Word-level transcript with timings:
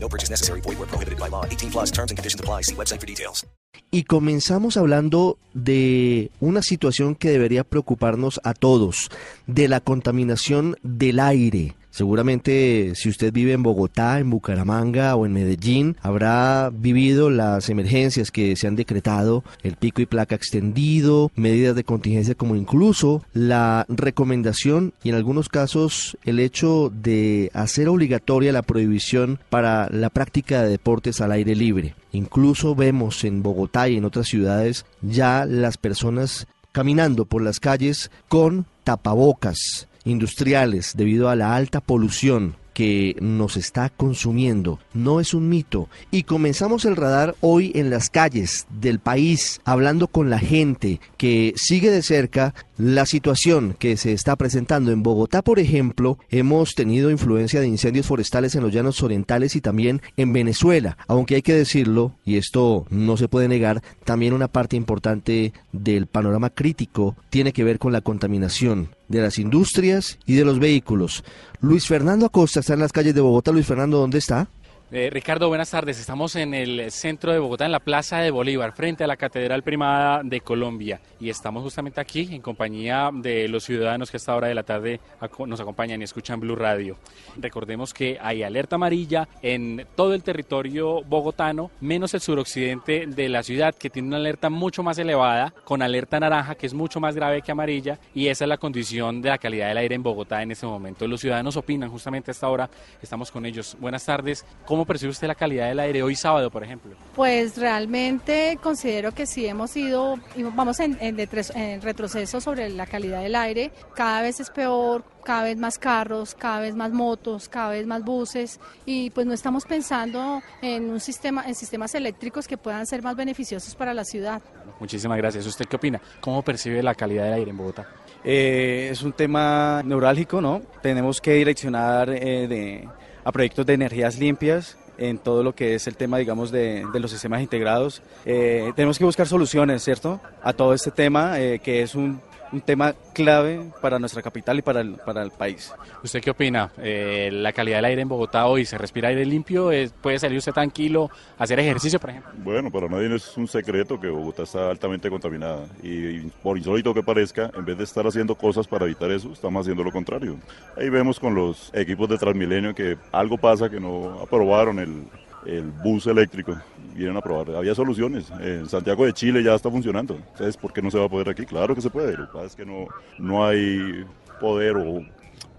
No 0.00 0.08
purchase 0.08 0.30
necessary. 0.30 0.60
Void 0.62 0.78
where 0.78 0.88
prohibited 0.88 1.18
by 1.18 1.28
law. 1.28 1.44
18 1.44 1.70
plus 1.70 1.90
terms 1.90 2.10
and 2.10 2.18
conditions 2.18 2.40
apply. 2.40 2.62
See 2.62 2.74
website 2.74 3.00
for 3.00 3.06
details. 3.06 3.46
Y 3.90 4.04
comenzamos 4.04 4.76
hablando 4.76 5.38
de 5.54 6.30
una 6.40 6.62
situación 6.62 7.14
que 7.14 7.30
debería 7.30 7.64
preocuparnos 7.64 8.40
a 8.44 8.52
todos, 8.52 9.08
de 9.46 9.68
la 9.68 9.80
contaminación 9.80 10.76
del 10.82 11.20
aire. 11.20 11.74
Seguramente 11.98 12.92
si 12.94 13.08
usted 13.08 13.32
vive 13.32 13.54
en 13.54 13.64
Bogotá, 13.64 14.20
en 14.20 14.30
Bucaramanga 14.30 15.16
o 15.16 15.26
en 15.26 15.32
Medellín, 15.32 15.96
habrá 16.00 16.70
vivido 16.72 17.28
las 17.28 17.70
emergencias 17.70 18.30
que 18.30 18.54
se 18.54 18.68
han 18.68 18.76
decretado, 18.76 19.42
el 19.64 19.74
pico 19.74 20.00
y 20.00 20.06
placa 20.06 20.36
extendido, 20.36 21.32
medidas 21.34 21.74
de 21.74 21.82
contingencia 21.82 22.36
como 22.36 22.54
incluso 22.54 23.24
la 23.32 23.84
recomendación 23.88 24.94
y 25.02 25.08
en 25.08 25.16
algunos 25.16 25.48
casos 25.48 26.16
el 26.24 26.38
hecho 26.38 26.92
de 26.94 27.50
hacer 27.52 27.88
obligatoria 27.88 28.52
la 28.52 28.62
prohibición 28.62 29.40
para 29.50 29.88
la 29.90 30.10
práctica 30.10 30.62
de 30.62 30.70
deportes 30.70 31.20
al 31.20 31.32
aire 31.32 31.56
libre. 31.56 31.96
Incluso 32.12 32.76
vemos 32.76 33.24
en 33.24 33.42
Bogotá 33.42 33.88
y 33.88 33.96
en 33.96 34.04
otras 34.04 34.28
ciudades 34.28 34.86
ya 35.02 35.44
las 35.46 35.78
personas 35.78 36.46
caminando 36.70 37.24
por 37.24 37.42
las 37.42 37.58
calles 37.58 38.12
con 38.28 38.66
tapabocas 38.84 39.88
industriales 40.08 40.94
debido 40.96 41.28
a 41.28 41.36
la 41.36 41.54
alta 41.54 41.80
polución 41.80 42.56
que 42.78 43.16
nos 43.20 43.56
está 43.56 43.90
consumiendo. 43.90 44.78
No 44.94 45.18
es 45.18 45.34
un 45.34 45.48
mito. 45.48 45.88
Y 46.12 46.22
comenzamos 46.22 46.84
el 46.84 46.94
radar 46.94 47.34
hoy 47.40 47.72
en 47.74 47.90
las 47.90 48.08
calles 48.08 48.68
del 48.70 49.00
país, 49.00 49.60
hablando 49.64 50.06
con 50.06 50.30
la 50.30 50.38
gente 50.38 51.00
que 51.16 51.54
sigue 51.56 51.90
de 51.90 52.02
cerca 52.02 52.54
la 52.78 53.06
situación 53.06 53.74
que 53.78 53.96
se 53.96 54.12
está 54.12 54.36
presentando 54.36 54.92
en 54.92 55.02
Bogotá, 55.02 55.42
por 55.42 55.58
ejemplo, 55.58 56.18
hemos 56.30 56.74
tenido 56.76 57.10
influencia 57.10 57.60
de 57.60 57.66
incendios 57.66 58.06
forestales 58.06 58.54
en 58.54 58.62
los 58.62 58.72
llanos 58.72 59.02
orientales 59.02 59.56
y 59.56 59.60
también 59.60 60.00
en 60.16 60.32
Venezuela, 60.32 60.96
aunque 61.08 61.34
hay 61.34 61.42
que 61.42 61.54
decirlo, 61.54 62.14
y 62.24 62.36
esto 62.36 62.86
no 62.88 63.16
se 63.16 63.26
puede 63.26 63.48
negar, 63.48 63.82
también 64.04 64.32
una 64.32 64.46
parte 64.46 64.76
importante 64.76 65.52
del 65.72 66.06
panorama 66.06 66.50
crítico 66.50 67.16
tiene 67.30 67.52
que 67.52 67.64
ver 67.64 67.80
con 67.80 67.92
la 67.92 68.00
contaminación 68.00 68.90
de 69.08 69.22
las 69.22 69.38
industrias 69.38 70.18
y 70.24 70.34
de 70.34 70.44
los 70.44 70.60
vehículos. 70.60 71.24
Luis 71.60 71.86
Fernando 71.86 72.26
Acosta 72.26 72.60
está 72.60 72.74
en 72.74 72.80
las 72.80 72.92
calles 72.92 73.14
de 73.14 73.20
Bogotá. 73.20 73.50
Luis 73.50 73.66
Fernando, 73.66 73.98
¿dónde 73.98 74.18
está? 74.18 74.48
Eh, 74.90 75.10
Ricardo, 75.10 75.48
buenas 75.48 75.70
tardes. 75.70 76.00
Estamos 76.00 76.34
en 76.34 76.54
el 76.54 76.90
centro 76.90 77.30
de 77.30 77.38
Bogotá, 77.38 77.66
en 77.66 77.72
la 77.72 77.78
Plaza 77.78 78.20
de 78.20 78.30
Bolívar, 78.30 78.72
frente 78.72 79.04
a 79.04 79.06
la 79.06 79.18
Catedral 79.18 79.62
Primada 79.62 80.22
de 80.24 80.40
Colombia. 80.40 80.98
Y 81.20 81.28
estamos 81.28 81.62
justamente 81.62 82.00
aquí 82.00 82.26
en 82.34 82.40
compañía 82.40 83.10
de 83.12 83.48
los 83.48 83.64
ciudadanos 83.64 84.10
que 84.10 84.16
a 84.16 84.18
esta 84.18 84.34
hora 84.34 84.48
de 84.48 84.54
la 84.54 84.62
tarde 84.62 84.98
nos 85.46 85.60
acompañan 85.60 86.00
y 86.00 86.04
escuchan 86.04 86.40
Blue 86.40 86.56
Radio. 86.56 86.96
Recordemos 87.36 87.92
que 87.92 88.16
hay 88.18 88.42
alerta 88.42 88.76
amarilla 88.76 89.28
en 89.42 89.86
todo 89.94 90.14
el 90.14 90.22
territorio 90.22 91.02
bogotano, 91.02 91.70
menos 91.82 92.14
el 92.14 92.22
suroccidente 92.22 93.06
de 93.06 93.28
la 93.28 93.42
ciudad, 93.42 93.74
que 93.74 93.90
tiene 93.90 94.08
una 94.08 94.16
alerta 94.16 94.48
mucho 94.48 94.82
más 94.82 94.96
elevada, 94.96 95.52
con 95.64 95.82
alerta 95.82 96.18
naranja, 96.18 96.54
que 96.54 96.64
es 96.64 96.72
mucho 96.72 96.98
más 96.98 97.14
grave 97.14 97.42
que 97.42 97.52
amarilla. 97.52 97.98
Y 98.14 98.28
esa 98.28 98.46
es 98.46 98.48
la 98.48 98.56
condición 98.56 99.20
de 99.20 99.28
la 99.28 99.36
calidad 99.36 99.68
del 99.68 99.76
aire 99.76 99.96
en 99.96 100.02
Bogotá 100.02 100.42
en 100.42 100.52
este 100.52 100.64
momento. 100.64 101.06
Los 101.06 101.20
ciudadanos 101.20 101.58
opinan 101.58 101.90
justamente 101.90 102.30
a 102.30 102.32
esta 102.32 102.48
hora. 102.48 102.70
Estamos 103.02 103.30
con 103.30 103.44
ellos. 103.44 103.76
Buenas 103.78 104.06
tardes. 104.06 104.46
¿Cómo 104.64 104.77
percibe 104.84 105.10
usted 105.10 105.26
la 105.26 105.34
calidad 105.34 105.68
del 105.68 105.80
aire 105.80 106.02
hoy 106.02 106.14
sábado, 106.14 106.50
por 106.50 106.64
ejemplo? 106.64 106.94
Pues 107.14 107.56
realmente 107.56 108.58
considero 108.62 109.12
que 109.12 109.26
sí 109.26 109.46
hemos 109.46 109.76
ido, 109.76 110.16
vamos 110.54 110.80
en, 110.80 110.96
en, 111.00 111.82
retroceso 111.82 112.40
sobre 112.40 112.68
la 112.70 112.86
calidad 112.86 113.22
del 113.22 113.34
aire. 113.34 113.70
Cada 113.94 114.22
vez 114.22 114.40
es 114.40 114.50
peor, 114.50 115.04
cada 115.24 115.44
vez 115.44 115.56
más 115.56 115.78
carros, 115.78 116.34
cada 116.34 116.60
vez 116.60 116.74
más 116.74 116.92
motos, 116.92 117.48
cada 117.48 117.70
vez 117.70 117.86
más 117.86 118.02
buses 118.02 118.60
y 118.86 119.10
pues 119.10 119.26
no 119.26 119.32
estamos 119.32 119.64
pensando 119.64 120.42
en 120.62 120.90
un 120.90 121.00
sistema, 121.00 121.44
en 121.46 121.54
sistemas 121.54 121.94
eléctricos 121.94 122.46
que 122.48 122.56
puedan 122.56 122.86
ser 122.86 123.02
más 123.02 123.16
beneficiosos 123.16 123.74
para 123.74 123.92
la 123.94 124.04
ciudad. 124.04 124.40
Muchísimas 124.80 125.18
gracias. 125.18 125.46
¿Usted 125.46 125.66
qué 125.66 125.76
opina? 125.76 126.00
¿Cómo 126.20 126.42
percibe 126.42 126.82
la 126.82 126.94
calidad 126.94 127.24
del 127.24 127.34
aire 127.34 127.50
en 127.50 127.56
Bogotá? 127.56 127.86
Eh, 128.24 128.88
es 128.90 129.02
un 129.02 129.12
tema 129.12 129.82
neurálgico, 129.84 130.40
¿no? 130.40 130.60
Tenemos 130.82 131.20
que 131.20 131.34
direccionar 131.34 132.10
eh, 132.10 132.48
de 132.48 132.88
a 133.28 133.32
proyectos 133.32 133.66
de 133.66 133.74
energías 133.74 134.18
limpias 134.18 134.78
en 134.96 135.18
todo 135.18 135.42
lo 135.42 135.54
que 135.54 135.74
es 135.74 135.86
el 135.86 135.96
tema, 135.96 136.16
digamos, 136.16 136.50
de, 136.50 136.86
los 136.94 137.10
sistemas 137.10 137.42
integrados. 137.42 138.00
Eh, 138.24 138.72
tenemos 138.74 138.98
que 138.98 139.04
buscar 139.04 139.28
soluciones, 139.28 139.84
¿cierto? 139.84 140.18
A 140.42 140.54
todo 140.54 140.72
este 140.72 140.90
tema, 140.90 141.38
eh, 141.38 141.58
que 141.58 141.82
es 141.82 141.94
un 141.94 142.22
un 142.52 142.60
tema 142.60 142.94
clave 143.12 143.70
para 143.80 143.98
nuestra 143.98 144.22
capital 144.22 144.58
y 144.58 144.62
para 144.62 144.80
el, 144.80 144.94
para 144.94 145.22
el 145.22 145.30
país. 145.30 145.72
¿Usted 146.02 146.20
qué 146.20 146.30
opina? 146.30 146.70
Eh, 146.78 147.30
¿La 147.32 147.52
calidad 147.52 147.78
del 147.78 147.84
aire 147.86 148.02
en 148.02 148.08
Bogotá 148.08 148.46
hoy 148.46 148.64
se 148.64 148.78
respira 148.78 149.08
aire 149.08 149.24
limpio? 149.24 149.70
¿Puede 150.00 150.18
salir 150.18 150.38
usted 150.38 150.52
tranquilo 150.52 151.10
a 151.38 151.44
hacer 151.44 151.58
ejercicio, 151.60 151.98
por 151.98 152.10
ejemplo? 152.10 152.32
Bueno, 152.36 152.70
para 152.70 152.88
nadie 152.88 153.14
es 153.14 153.36
un 153.36 153.48
secreto 153.48 153.98
que 154.00 154.08
Bogotá 154.08 154.44
está 154.44 154.70
altamente 154.70 155.10
contaminada 155.10 155.66
y, 155.82 156.20
por 156.42 156.56
insólito 156.56 156.94
que 156.94 157.02
parezca, 157.02 157.50
en 157.54 157.64
vez 157.64 157.78
de 157.78 157.84
estar 157.84 158.06
haciendo 158.06 158.34
cosas 158.34 158.66
para 158.66 158.84
evitar 158.84 159.10
eso, 159.10 159.32
estamos 159.32 159.62
haciendo 159.62 159.84
lo 159.84 159.92
contrario. 159.92 160.36
Ahí 160.76 160.88
vemos 160.88 161.18
con 161.20 161.34
los 161.34 161.70
equipos 161.74 162.08
de 162.08 162.18
Transmilenio 162.18 162.74
que 162.74 162.96
algo 163.12 163.38
pasa 163.38 163.68
que 163.68 163.80
no 163.80 164.20
aprobaron 164.20 164.78
el, 164.78 165.04
el 165.46 165.70
bus 165.70 166.06
eléctrico 166.06 166.56
vienen 166.98 167.16
a 167.16 167.20
probar. 167.20 167.56
Había 167.56 167.74
soluciones. 167.74 168.30
En 168.40 168.68
Santiago 168.68 169.06
de 169.06 169.12
Chile 169.12 169.42
ya 169.42 169.54
está 169.54 169.70
funcionando. 169.70 170.14
Entonces, 170.14 170.56
¿por 170.56 170.72
qué 170.72 170.82
no 170.82 170.90
se 170.90 170.98
va 170.98 171.06
a 171.06 171.08
poder 171.08 171.28
aquí? 171.30 171.46
Claro 171.46 171.74
que 171.74 171.80
se 171.80 171.90
puede. 171.90 172.16
Lo 172.16 172.26
que 172.26 172.32
pasa 172.32 172.46
es 172.46 172.56
que 172.56 172.66
no, 172.66 172.86
no 173.18 173.46
hay 173.46 174.04
poder 174.40 174.76
o 174.76 175.02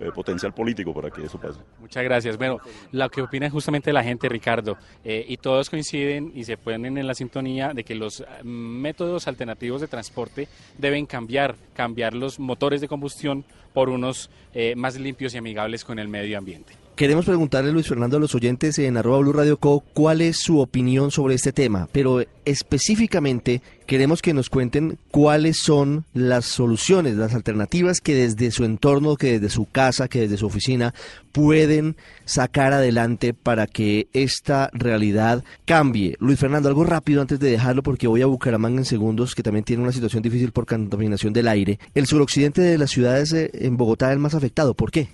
eh, 0.01 0.11
potencial 0.15 0.53
político 0.53 0.93
para 0.93 1.09
que 1.09 1.25
eso 1.25 1.37
pase. 1.37 1.59
Muchas 1.79 2.03
gracias. 2.05 2.37
Bueno, 2.37 2.59
lo 2.93 3.09
que 3.09 3.21
opina 3.21 3.49
justamente 3.49 3.91
la 3.91 4.01
gente, 4.01 4.29
Ricardo, 4.29 4.77
eh, 5.03 5.25
y 5.27 5.35
todos 5.35 5.69
coinciden 5.69 6.31
y 6.33 6.45
se 6.45 6.55
ponen 6.55 6.97
en 6.97 7.05
la 7.05 7.13
sintonía 7.13 7.73
de 7.73 7.83
que 7.83 7.95
los 7.95 8.23
mm, 8.43 8.47
métodos 8.47 9.27
alternativos 9.27 9.81
de 9.81 9.87
transporte 9.87 10.47
deben 10.77 11.05
cambiar, 11.05 11.57
cambiar 11.73 12.13
los 12.13 12.39
motores 12.39 12.79
de 12.79 12.87
combustión 12.87 13.43
por 13.73 13.89
unos 13.89 14.29
eh, 14.53 14.73
más 14.77 14.97
limpios 14.97 15.33
y 15.33 15.37
amigables 15.37 15.83
con 15.83 15.99
el 15.99 16.07
medio 16.07 16.37
ambiente. 16.37 16.73
Queremos 16.99 17.23
preguntarle, 17.23 17.71
Luis 17.71 17.87
Fernando, 17.87 18.17
a 18.17 18.19
los 18.19 18.35
oyentes 18.35 18.77
en 18.77 18.97
arroba 18.97 19.19
Blue 19.19 19.31
Radio 19.31 19.55
Co, 19.55 19.85
cuál 19.93 20.19
es 20.19 20.35
su 20.35 20.59
opinión 20.59 21.11
sobre 21.11 21.33
este 21.33 21.53
tema, 21.53 21.87
pero 21.93 22.25
específicamente 22.43 23.61
queremos 23.85 24.21
que 24.21 24.33
nos 24.33 24.49
cuenten 24.49 24.97
cuáles 25.09 25.59
son 25.59 26.03
las 26.13 26.43
soluciones, 26.43 27.15
las 27.15 27.33
alternativas 27.33 28.01
que 28.01 28.15
desde 28.15 28.51
su 28.51 28.65
entorno, 28.65 29.15
que 29.15 29.39
desde 29.39 29.47
su 29.47 29.65
casa, 29.65 30.09
que 30.09 30.19
desde 30.19 30.35
su 30.35 30.47
oficina 30.47 30.93
pueden 31.31 31.95
sacar 32.25 32.73
adelante 32.73 33.33
para 33.33 33.65
que 33.65 34.09
esta 34.11 34.69
realidad 34.73 35.45
cambie. 35.63 36.17
Luis 36.19 36.37
Fernando, 36.37 36.67
algo 36.67 36.83
rápido 36.83 37.21
antes 37.21 37.39
de 37.39 37.49
dejarlo 37.49 37.81
porque 37.81 38.07
voy 38.07 38.23
a 38.23 38.25
Bucaramanga 38.25 38.79
en 38.79 38.83
segundos, 38.83 39.35
que 39.35 39.43
también 39.43 39.63
tiene 39.63 39.83
una 39.83 39.93
situación 39.93 40.21
difícil 40.21 40.51
por 40.51 40.65
contaminación 40.65 41.31
del 41.31 41.47
aire. 41.47 41.79
El 41.95 42.07
suroccidente 42.07 42.61
de 42.61 42.77
las 42.77 42.91
ciudades 42.91 43.31
eh, 43.31 43.51
en 43.53 43.77
Bogotá 43.77 44.07
es 44.07 44.15
el 44.15 44.19
más 44.19 44.35
afectado. 44.35 44.73
¿Por 44.73 44.91
qué? 44.91 45.07